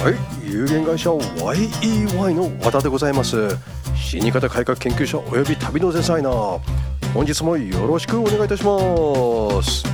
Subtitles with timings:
[0.00, 0.14] はい
[0.50, 3.36] 有限会社 YEY の和田でございます。
[3.94, 6.58] 死に方改革研究者および旅のデザイナー。
[7.12, 8.70] 本日もよろしくお願いいたしま
[9.62, 9.84] す。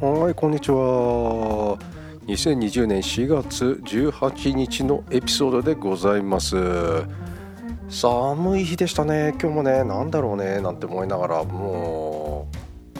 [0.00, 1.78] はいこんにちは。
[2.26, 6.56] 2020年4月18日のエピソードでございます。
[7.88, 9.32] 寒い日でしたね。
[9.40, 12.21] 今日もねなんだろうねなんて思いながらもう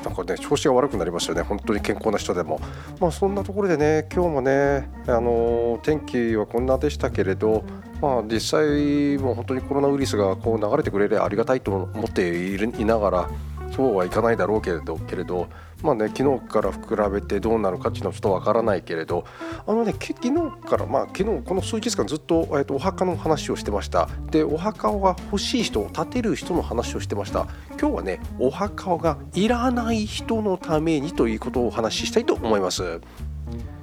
[0.04, 1.44] なんかね調子が悪くなりましたよね。
[1.44, 2.60] 本当に健康な人でも。
[3.00, 7.64] まあそんなところでね今日もねあの天気はこんなでしたけれど
[8.00, 13.30] まあ実際もう本当にコロナウイルスがこう流れてくれればありがたいと思っているいながら
[13.74, 15.48] そうはいかないだろうけれどけれど
[15.82, 16.78] まあね昨日から比
[17.10, 19.24] べてどうなるかっていうのはちょっとわからないけれど
[19.66, 24.08] あのね昨日からまあ昨日この数日間ずっと,、えー、とお墓の話をしてました。
[24.30, 27.46] でお墓が欲しい人を建てる人の話をしてました。
[27.80, 33.00] 今日はねお墓がいらない人のためにということをお話ししたいと思います。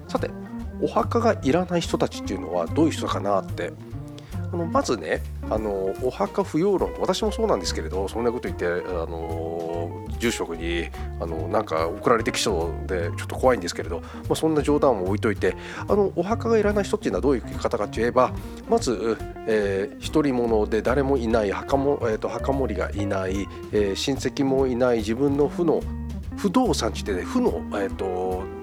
[0.07, 0.29] さて
[0.81, 3.73] お墓がいらない人たちっていうのはどういう人かなって。
[4.51, 8.69] あのまずねあのお墓不要論私もそうなんですけれどそんなこと言ってあ
[9.05, 15.55] の住職にあのなんか送られてきそうでちょっと怖いんですけれど、まあ、そんな冗談を置いといて
[15.87, 18.33] あのお墓がいらない人っていうのはどういう方かといえば
[18.69, 25.81] まず、えー、独り者で誰もいない墓も、えーと、墓守がいない、えー、親戚もいない自分の負の
[26.37, 28.59] 不動産地で、ね、負の、えーと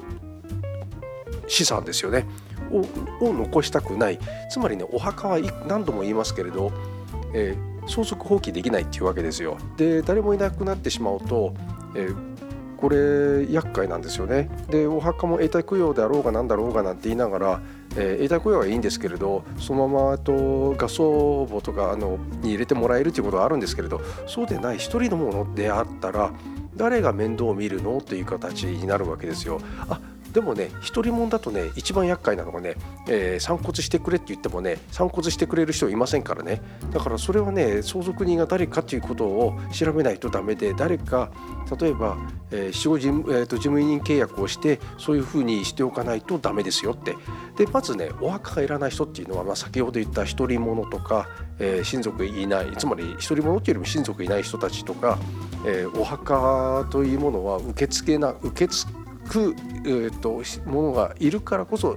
[1.49, 2.27] 資産ですよね。
[2.73, 4.19] を残したくない
[4.51, 6.73] つまりねお墓は何度も言いますけれど、
[7.33, 9.59] えー、相続放棄できないっていうわけですよ。
[9.77, 11.55] で誰もいなくなってしまうと、
[11.95, 12.17] えー、
[12.77, 14.51] これ厄介なんですよね。
[14.71, 17.61] でお墓も永代供養であろうが何だろうがなんて言いながら、
[17.97, 26.33] えー、永代供養はいいんですけれどそのままと画葬墓とかあのに入れてもらえるということはあるんですけれどそうでない一人のものであったら
[26.75, 28.03] 誰が面倒を見るの？
[28.03, 29.61] という形になるわけですよ。
[29.89, 29.99] あ
[30.37, 32.75] でもね独り者だとね一番厄介なのがね、
[33.09, 36.61] えー、散骨してくれって言ってもね散骨してくれる人いませんからね。
[36.93, 41.31] だからそれはね相続人が誰かっていうことを調べないとダメで誰か
[41.81, 42.19] 例えば、
[42.51, 47.17] えー、死後事務,、えーと、事務委任契約をしてそういうふうにしておかないとダメですよって。
[47.57, 55.19] でまずねお墓がいらない人っていうのは、まあ、先ほど言った独り者とか、えー、親族いないつまり独り者っていうよりも親族いない人たちとか、
[55.65, 59.55] えー、お墓というものは受け付けな受け付けく、
[59.85, 61.97] えーと、ものがいるからこそ、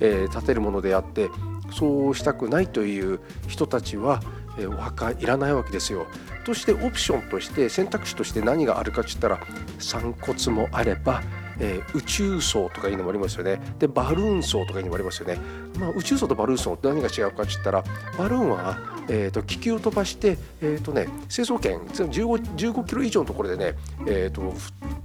[0.00, 1.30] えー、建てるものであって
[1.72, 4.22] そうしたくないという人たちは、
[4.58, 6.06] えー、お墓いらないわけですよ。
[6.44, 9.40] としてオプションとして選択肢として何があるかって言ったら
[9.80, 11.22] 散骨もあれば
[11.58, 13.60] えー、宇宙層とかいうのもありますよね。
[13.78, 15.38] で、バルーン層とかいうのもありますよね。
[15.78, 17.84] まあ、宇宙層とバルーン層って何が違うかって言ったら、
[18.18, 23.74] バルーンは、えーと、気球を飛ばして、えーとね、成層圏 15, 15キロ以上のところでね、
[24.06, 24.52] えーと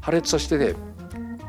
[0.01, 0.73] 破裂させてね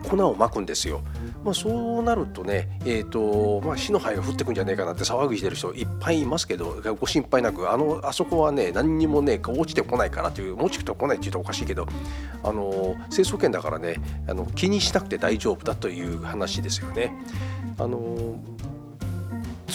[0.03, 1.01] 粉をまくんですよ。
[1.45, 11.87] まあ、そうなるとね、えーとまあ、死の灰が降ってくんじゃねえかなって騒ぐしてる人いっぱいいますけどご心配なくあのあそこはね何にもね落ちてこないからという落ちてこないって言うとおかしいけど
[12.45, 13.97] あの清掃圏だからね
[14.29, 17.13] あの気にしなくて大丈夫だという話ですよね。
[17.79, 18.37] あの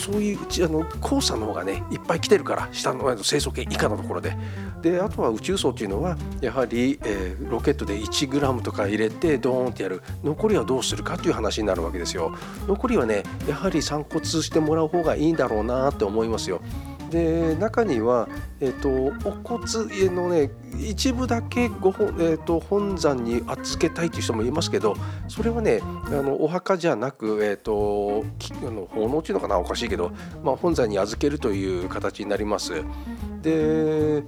[0.07, 4.37] そういうあの黄砂の方がねいっぱい来てるから下の清楚圏以下のところで。
[4.81, 10.01] であとは宇宙層というのはやはり、えー、ロケットで 1g とか入れてドーンってやる。
[10.23, 12.33] 残りはどうするかという話になるわけですよ。
[12.67, 16.61] 残りはねやはり散骨してもらう方がいいんだろうなって思いますよ。
[17.09, 18.27] で中には、
[18.59, 18.89] えーと、
[19.27, 24.95] お骨のね一部だけご、えーと、本山に預けたいという人もいますけど
[25.27, 28.25] それはねあのお墓じゃなく、えーと、
[28.61, 30.11] あの奉納っていうのかなおかしいけど、
[30.43, 32.83] まあ、本山に預けるという形になります。
[33.41, 34.23] で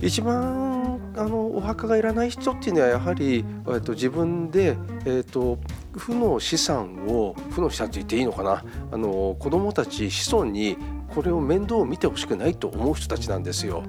[0.00, 5.58] 一番あのお墓がいらない人っていうのはやはり、えー、と自分で、えー、と
[5.96, 8.64] 負の資産を負の資産って言っていいのかな？
[8.92, 10.76] あの子供たち子孫に
[11.14, 13.84] これを面倒を見てほしくないと思う人たちなんですよ。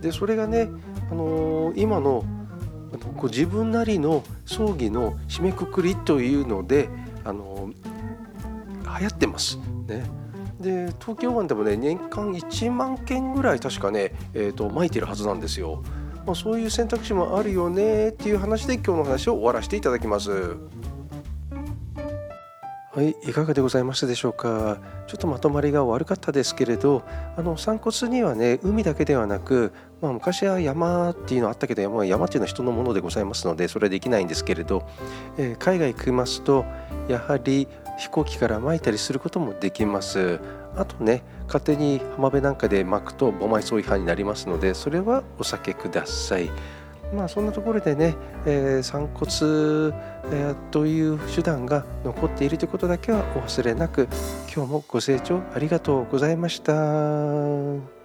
[0.00, 0.68] でそれがね、
[1.10, 2.24] あのー、今の
[3.16, 6.88] こう自分なりの葬儀の締めくくりというので、
[7.24, 9.58] あのー、流行ってます。
[9.86, 10.04] ね、
[10.60, 15.82] で東京湾でもね年間1万件ぐらい確かね、えーと、と撒いてるはずなんですよ。
[16.26, 20.56] まあ、そういう選択肢もあるよねっていう話で今日の話を終わらせていただきます。
[22.96, 24.78] はい、いかがでございましたでしょうか？
[25.06, 27.02] ちょっとまとまりが悪かったですけれど、
[27.36, 34.88] あの散骨にはね、海だけではなく、まあ、昔は山っていうのあったけど、山山っていうのは人のものでございますので、それはできないんですけれど、
[35.36, 36.64] えー、海外行きますと、
[37.06, 40.40] やはり飛行機から撒いたりすることもできます。
[40.74, 46.50] あとね、勝手に浜辺なんかで巻くと、ボマイソ違反になりますので、それはお避けください。
[47.14, 48.14] まあそんなところでね、
[48.46, 49.26] えー、散骨、
[50.32, 54.08] えー、という手段が残っているということだけはお忘れなく
[54.54, 57.95] 今日もご清聴ありがとうございました。